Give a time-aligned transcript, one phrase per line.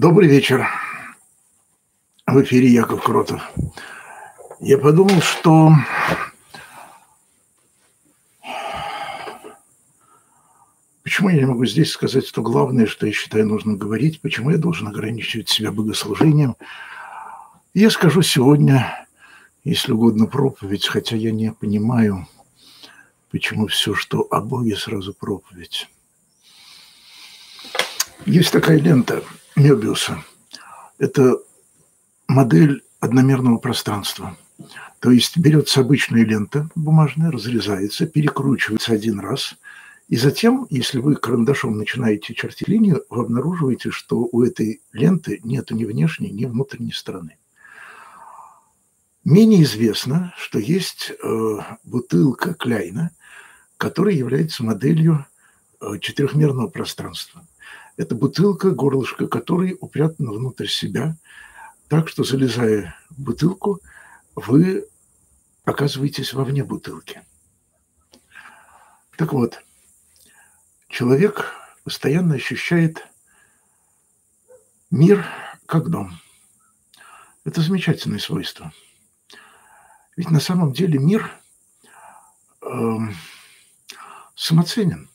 [0.00, 0.64] Добрый вечер.
[2.24, 3.42] В эфире Яков Кротов.
[4.60, 5.72] Я подумал, что
[11.02, 14.56] почему я не могу здесь сказать то главное, что я считаю нужно говорить, почему я
[14.56, 16.54] должен ограничивать себя богослужением.
[17.74, 19.04] Я скажу сегодня,
[19.64, 22.28] если угодно, проповедь, хотя я не понимаю,
[23.32, 25.88] почему все, что о Боге, сразу проповедь.
[28.26, 29.24] Есть такая лента–
[29.58, 30.24] Мебиуса.
[30.98, 31.38] Это
[32.28, 34.36] модель одномерного пространства.
[35.00, 39.56] То есть берется обычная лента бумажная, разрезается, перекручивается один раз,
[40.08, 45.70] и затем, если вы карандашом начинаете чертить линию, вы обнаруживаете, что у этой ленты нет
[45.70, 47.36] ни внешней, ни внутренней стороны.
[49.24, 53.10] Менее известно, что есть э, бутылка Кляйна,
[53.76, 55.26] которая является моделью
[55.80, 57.44] э, четырехмерного пространства.
[57.98, 61.16] Это бутылка, горлышко которой упрятано внутрь себя,
[61.88, 63.80] так что, залезая в бутылку,
[64.36, 64.86] вы
[65.64, 67.22] оказываетесь вовне бутылки.
[69.16, 69.64] Так вот,
[70.88, 73.04] человек постоянно ощущает
[74.92, 75.26] мир
[75.66, 76.20] как дом.
[77.44, 78.72] Это замечательное свойство.
[80.16, 81.32] Ведь на самом деле мир
[82.62, 82.98] э,
[84.36, 85.10] самоценен.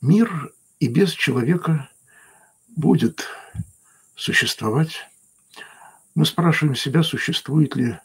[0.00, 0.52] Мир
[0.86, 1.90] и без человека
[2.76, 3.26] будет
[4.14, 5.08] существовать.
[6.14, 7.98] Мы спрашиваем себя, существует ли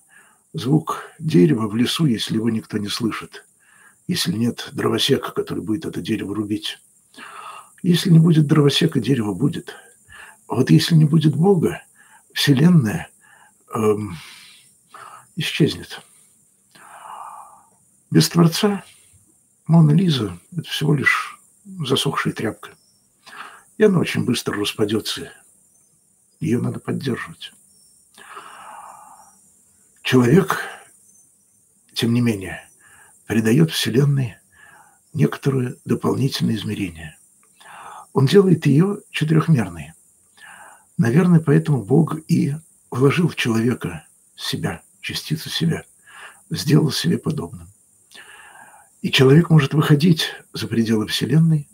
[0.54, 3.46] звук дерева в лесу, если его никто не слышит,
[4.08, 6.80] если нет дровосека, который будет это дерево рубить.
[7.84, 9.76] Если не будет дровосека, дерево будет.
[10.48, 11.84] Вот если не будет Бога,
[12.34, 13.10] Вселенная
[13.76, 14.18] эм,
[15.36, 16.02] исчезнет.
[18.10, 18.84] Без Творца
[19.68, 21.31] Мона Лиза– это всего лишь
[21.66, 22.72] засохшая тряпка.
[23.78, 25.32] И она очень быстро распадется.
[26.40, 27.54] Ее надо поддерживать.
[30.02, 30.60] Человек,
[31.94, 32.68] тем не менее,
[33.26, 34.38] придает Вселенной
[35.14, 37.18] некоторые дополнительные измерения.
[38.14, 39.94] Он делает ее четырехмерной.
[40.98, 42.56] Наверное, поэтому Бог и
[42.90, 44.06] вложил в человека
[44.36, 45.84] себя, частицу себя,
[46.50, 47.71] сделал себе подобным.
[49.02, 51.68] И человек может выходить за пределы Вселенной,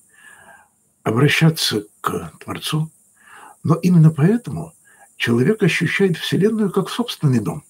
[1.04, 2.90] обращаться к Творцу,
[3.64, 4.74] но именно поэтому
[5.18, 7.64] человек ощущает Вселенную как собственный дом,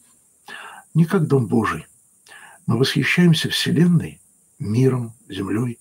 [0.93, 1.87] не как дом Божий.
[2.67, 4.21] Мы восхищаемся Вселенной,
[4.59, 5.79] миром, Землей,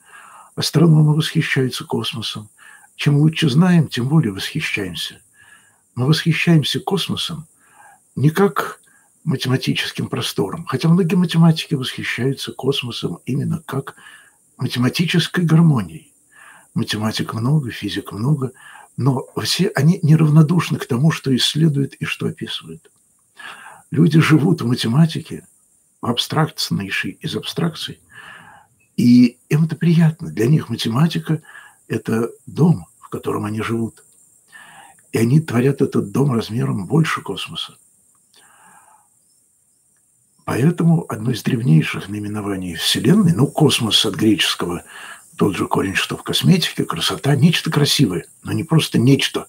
[0.54, 2.48] астрономы восхищаются космосом.
[2.94, 5.20] Чем лучше знаем, тем более восхищаемся.
[5.94, 7.46] Мы восхищаемся космосом
[8.14, 8.80] не как
[9.26, 10.64] математическим простором.
[10.66, 13.96] Хотя многие математики восхищаются космосом именно как
[14.56, 16.12] математической гармонией.
[16.74, 18.52] Математик много, физик много,
[18.96, 22.90] но все они неравнодушны к тому, что исследуют и что описывают.
[23.90, 25.46] Люди живут в математике,
[26.00, 28.00] в абстрактнейшей из абстракций,
[28.96, 30.30] и им это приятно.
[30.30, 31.42] Для них математика–
[31.88, 34.04] это дом, в котором они живут.
[35.10, 37.76] И они творят этот дом размером больше космоса.
[40.46, 44.84] Поэтому одно из древнейших наименований Вселенной, ну, космос от греческого,
[45.36, 49.48] тот же корень, что в косметике, красота, нечто красивое, но не просто нечто,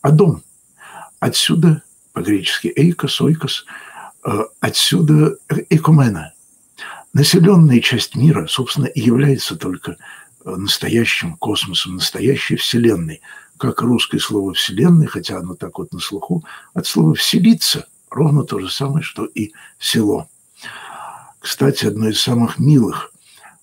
[0.00, 0.44] а дом.
[1.18, 1.82] Отсюда
[2.12, 3.66] по-гречески эйкос, ойкос,
[4.24, 5.36] э, отсюда
[5.68, 6.32] экумена.
[7.12, 9.96] Населенная часть мира, собственно, и является только
[10.44, 13.20] э, настоящим космосом, настоящей Вселенной.
[13.56, 18.58] Как русское слово «вселенная», хотя оно так вот на слуху, от слова «вселиться», Ровно то
[18.58, 20.28] же самое, что и село.
[21.38, 23.12] Кстати, одно из самых милых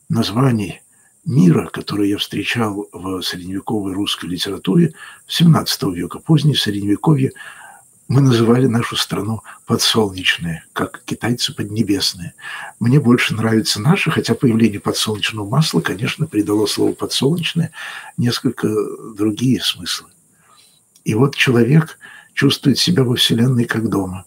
[0.09, 0.81] названий
[1.25, 4.93] мира, которое я встречал в средневековой русской литературе
[5.27, 7.33] XVII века, позднее средневековье,
[8.07, 12.33] мы называли нашу страну подсолнечная, как китайцы поднебесные.
[12.79, 17.73] Мне больше нравится наше, хотя появление подсолнечного масла, конечно, придало слову подсолнечное
[18.15, 18.69] несколько
[19.13, 20.07] другие смыслы.
[21.03, 21.99] И вот человек
[22.33, 24.23] чувствует себя во Вселенной как дома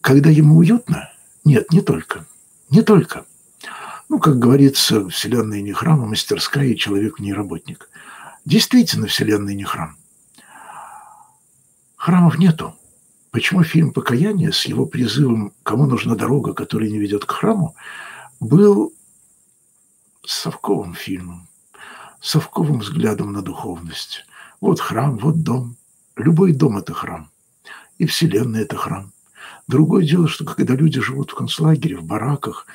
[0.00, 1.10] Когда ему уютно?
[1.44, 2.26] Нет, не только.
[2.70, 3.26] Не только.
[4.08, 7.90] Ну, как говорится, Вселенная не храм, а мастерская, и человек не работник.
[8.44, 9.96] Действительно, Вселенная не храм.
[11.96, 12.74] Храмов нету.
[13.30, 17.76] Почему фильм «Покаяние» с его призывом «Кому нужна дорога, которая не ведет к храму»
[18.40, 18.92] был
[20.26, 21.46] совковым фильмом,
[22.20, 24.24] совковым взглядом на духовность.
[24.60, 25.76] Вот храм, вот дом.
[26.16, 27.30] Любой дом– это храм.
[27.98, 29.12] И Вселенная– это храм.
[29.70, 32.66] Другое дело, что когда люди живут в концлагере, в бараках,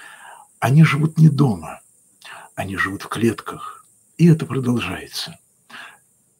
[0.59, 1.81] они живут не дома,
[2.55, 3.85] они живут в клетках.
[4.15, 5.37] И это продолжается.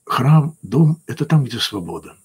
[0.06, 2.16] храм, дом– это там, где свобода.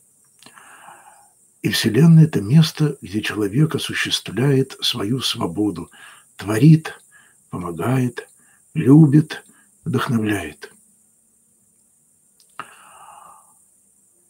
[1.63, 5.91] И Вселенная– это место, где человек осуществляет свою свободу,
[6.37, 7.03] творит,
[7.51, 8.29] помогает,
[8.75, 9.45] любит,
[9.85, 10.73] вдохновляет.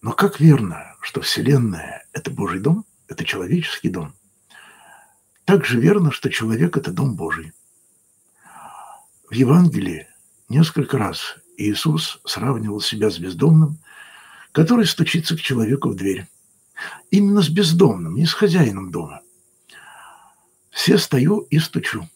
[0.01, 4.15] Но как верно, что Вселенная– это Божий дом, это человеческий дом,
[5.45, 7.53] так же верно, что человек– это дом Божий.
[9.29, 10.07] В Евангелии
[10.49, 13.79] несколько раз Иисус сравнивал себя с бездомным,
[14.53, 16.27] который стучится к человеку в дверь.
[17.11, 19.21] Именно с бездомным, не с хозяином дома.
[20.71, 22.09] Все стою и стучу.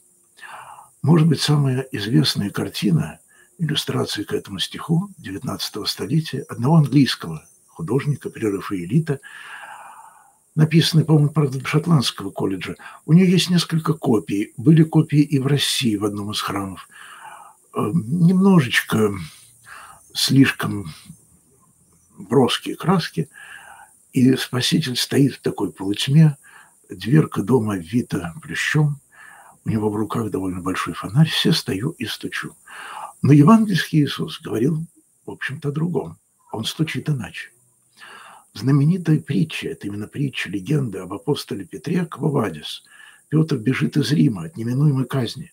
[1.03, 3.19] Может быть, самая известная картина,
[3.59, 9.21] иллюстрации к этому стиху XIX столетия одного английского художника, прерафаэлита,
[10.55, 12.77] написанный, по-моему, правда, шотландского колледжа.
[13.07, 14.53] У нее есть несколько копий.
[14.57, 16.89] Были копии и в России в одном из храмов.
[17.75, 19.15] Э, немножечко
[20.13, 20.95] слишком
[22.17, 23.29] броские краски,
[24.13, 26.37] и Спаситель стоит в такой полутьме,
[26.89, 29.01] дверка дома вита плющом,
[29.65, 32.55] у него в руках довольно большой фонарь, все стою и стучу.
[33.23, 34.87] Но евангельский Иисус говорил,
[35.27, 36.19] в общем-то, о другом.
[36.53, 37.51] Он стучит иначе.
[38.55, 42.85] Знаменитая притча, это именно притча, легенда об апостоле Петре Квавадис.
[43.29, 45.53] Петр бежит из Рима от неминуемой казни,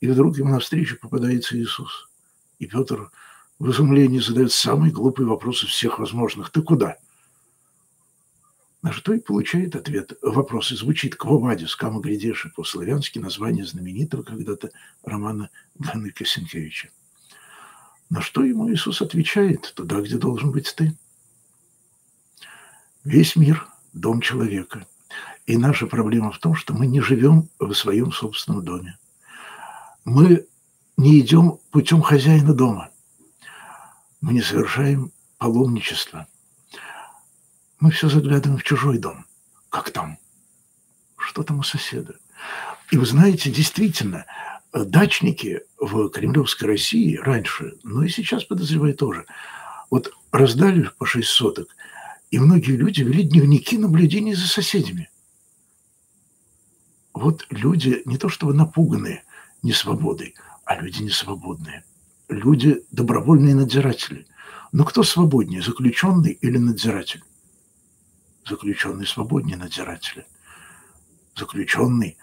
[0.00, 2.08] и вдруг ему навстречу попадается Иисус.
[2.58, 3.12] И Петр
[3.60, 6.50] в изумлении задает самый глупый вопрос из всех возможных.
[6.50, 6.96] «Ты куда?»
[8.82, 10.14] На что и получает ответ.
[10.20, 14.70] Вопрос и звучит «Квовадис, кама глядеши» по-славянски название знаменитого когда-то
[15.04, 16.88] романа Ганныка Сенкевича.
[18.08, 20.96] На что ему Иисус отвечает «Туда, где должен быть ты».
[23.04, 24.86] Весь мир– дом человека.
[25.46, 28.98] И наша проблема в том, что мы не живем в своем собственном доме.
[30.04, 30.46] Мы
[30.96, 32.90] не идем путем хозяина дома.
[34.20, 36.26] Мы не совершаем паломничество.
[37.80, 39.24] Мы все заглядываем в чужой дом.
[39.70, 40.18] Как там?
[41.16, 42.16] Что там у соседа?
[42.90, 44.26] И вы знаете, действительно,
[44.72, 49.24] дачники в Кремлевской России раньше, ну и сейчас, подозреваю, тоже,
[49.88, 51.74] вот раздали по шесть соток,
[52.30, 55.10] и многие люди вели дневники наблюдений за соседями.
[57.12, 59.24] Вот люди не то чтобы напуганные
[59.62, 60.34] несвободой,
[60.64, 61.84] а люди несвободные
[62.30, 64.26] люди добровольные надзиратели.
[64.72, 67.22] Но кто свободнее, заключенный или надзиратель?
[68.48, 70.26] Заключенный свободнее надзирателя.
[71.36, 72.16] Заключенный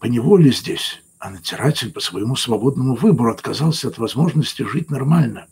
[0.00, 5.46] по неволе здесь, а надзиратель по своему свободному выбору отказался от возможности жить нормально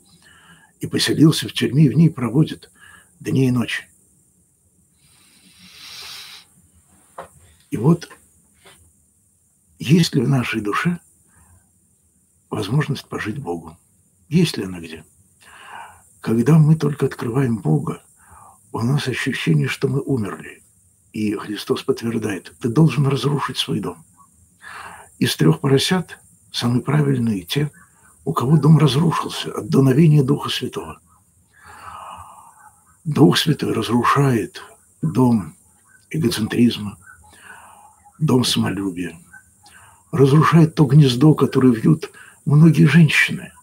[0.80, 2.70] и поселился в тюрьме и в ней проводит
[3.20, 3.88] дни и ночи.
[7.72, 8.10] И вот
[9.78, 11.00] есть ли в нашей душе
[12.50, 13.78] возможность пожить Богу?
[14.28, 15.06] Есть ли она где?
[16.20, 18.02] Когда мы только открываем Бога,
[18.72, 20.62] у нас ощущение, что мы умерли.
[21.14, 24.04] И Христос подтверждает, ты должен разрушить свой дом.
[25.18, 26.18] Из трех поросят
[26.52, 27.70] самые правильные те,
[28.26, 31.00] у кого дом разрушился от дуновения Духа Святого.
[33.04, 34.60] Дух Святой разрушает
[35.00, 35.56] дом
[36.10, 36.98] эгоцентризма,
[38.22, 39.18] дом самолюбия,
[40.10, 42.10] разрушает то гнездо, которое вьют
[42.44, 43.52] многие женщины–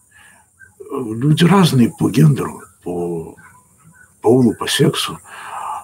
[0.90, 3.36] люди разные по гендеру, по
[4.20, 5.18] полу, по сексу.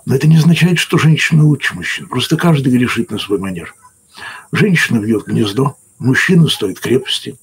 [0.04, 2.08] Но это не означает, что женщина лучше мужчин.
[2.08, 3.74] Просто каждый грешит на свой манер.
[4.52, 7.36] Женщина вьет гнездо, мужчина стоит крепости.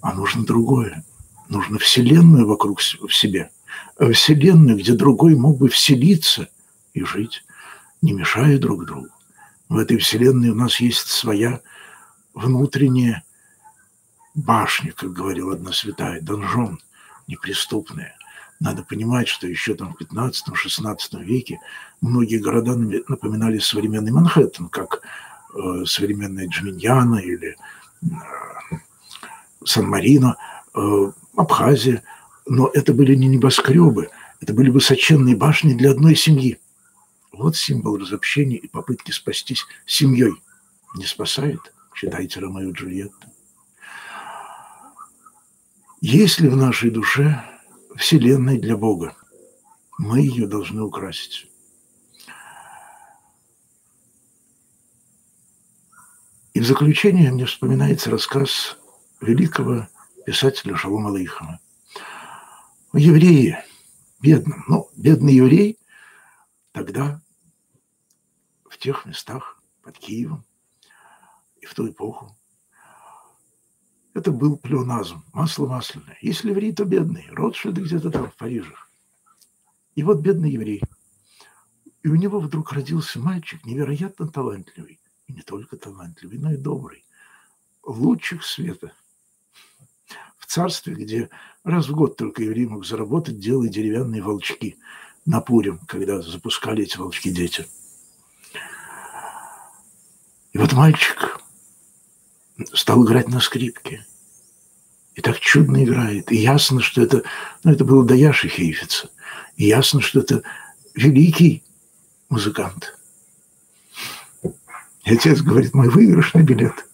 [0.00, 1.04] А нужно другое.
[1.48, 3.50] Нужно вселенную вокруг в себе.
[4.12, 6.48] Вселенную, где другой мог бы вселиться
[6.92, 7.44] и жить,
[8.02, 9.08] не мешая друг другу.
[9.68, 11.60] В этой вселенной у нас есть своя
[12.34, 13.24] внутренняя
[14.34, 16.80] башня, как говорила одна святая, донжон
[17.26, 18.14] неприступная.
[18.60, 21.60] Надо понимать, что еще там в 15-16 веке
[22.00, 25.02] многие города напоминали современный Манхэттен, как
[25.54, 27.56] э, современная Джминьяна или
[28.02, 28.06] э,
[29.64, 30.36] Сан-Марино,
[30.74, 32.02] э, Абхазия.
[32.46, 36.58] Но это были не небоскребы, это были высоченные башни для одной семьи.
[37.32, 40.34] Вот символ разобщения и попытки спастись семьей.
[40.96, 41.60] Не спасает?
[41.94, 43.28] Читайте Ромео и Джульетту.
[46.00, 47.42] Есть ли в нашей душе
[47.96, 49.16] Вселенная для Бога?
[49.98, 51.48] Мы ее должны украсить.
[56.52, 58.78] И в заключение мне вспоминается рассказ
[59.20, 59.88] великого
[60.24, 61.60] писателя Шалома Алейхама.
[62.92, 63.58] О евреи,
[64.20, 65.78] бедном, но бедный еврей
[66.76, 67.22] тогда
[68.68, 70.44] в тех местах под Киевом
[71.62, 72.36] и в ту эпоху
[74.12, 76.18] это был плеоназм, масло масляное.
[76.20, 77.26] Если еврей, то бедный.
[77.30, 78.74] Ротшильды где-то там, в Париже.
[79.94, 80.82] И вот бедный еврей.
[82.02, 85.00] И у него вдруг родился мальчик невероятно талантливый.
[85.28, 87.04] И не только талантливый, но и добрый.
[87.84, 88.92] Лучик света.
[90.36, 91.30] В царстве, где
[91.64, 94.78] раз в год только еврей мог заработать, делая деревянные волчки
[95.26, 97.66] на Пурим, когда запускали эти волчки дети.
[100.52, 101.40] И вот мальчик
[102.72, 104.06] стал играть на скрипке.
[105.14, 106.30] И так чудно играет.
[106.30, 107.22] И ясно, что это,
[107.64, 109.10] ну, это было Даяши Хейфица.
[109.56, 110.42] И ясно, что это
[110.94, 111.64] великий
[112.28, 112.98] музыкант.
[114.42, 116.86] И отец говорит, мой выигрышный билет.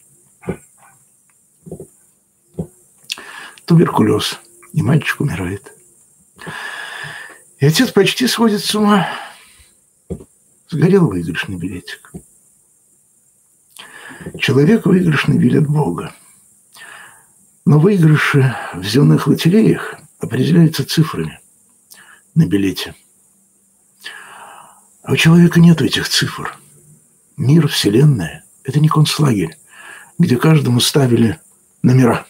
[3.64, 4.38] Туберкулез.
[4.72, 5.72] И мальчик умирает.
[7.62, 9.08] И отец почти сходит с ума.
[10.68, 12.10] Сгорел выигрышный билетик.
[14.40, 16.12] Человек выигрышный билет Бога.
[17.64, 21.38] Но выигрыши в земных лотереях определяются цифрами
[22.34, 22.96] на билете.
[25.04, 26.58] А у человека нет этих цифр.
[27.36, 29.56] Мир, Вселенная– это не концлагерь,
[30.18, 31.38] где каждому ставили
[31.80, 32.26] номера.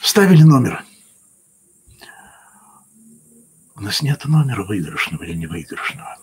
[0.00, 0.84] Ставили номер.
[3.82, 6.16] У нас нет номера выигрышного или невыигрышного.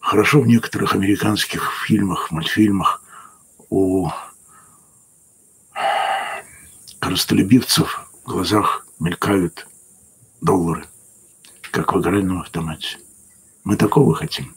[0.00, 3.04] Хорошо в некоторых американских фильмах, мультфильмах
[3.68, 4.08] у
[7.00, 9.68] коростолюбивцев в глазах мелькают
[10.40, 10.86] доллары,
[11.70, 12.96] как в игральном автомате.
[13.62, 14.56] Мы такого хотим.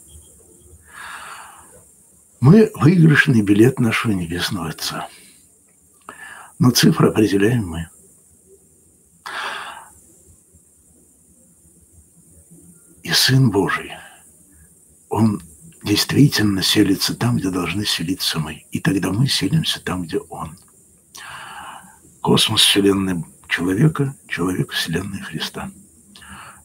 [2.40, 5.10] Мы выигрышный билет нашего Небесного Отца.
[6.58, 7.90] Но цифры определяем мы.
[13.16, 13.92] Сын Божий,
[15.08, 15.42] Он
[15.82, 18.66] действительно селится там, где должны селиться мы.
[18.70, 20.56] И тогда мы селимся там, где Он–
[22.26, 25.70] Космос Вселенной человека, человек Вселенной Христа.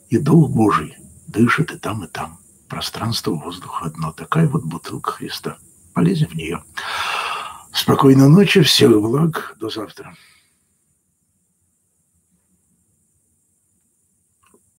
[0.09, 2.39] И Дух Божий дышит и там, и там.
[2.67, 4.11] Пространство, воздух одно.
[4.11, 5.59] Такая вот бутылка Христа.
[5.93, 6.63] Полезем в нее.
[7.71, 9.55] Спокойной ночи, всех благ.
[9.59, 10.15] До завтра.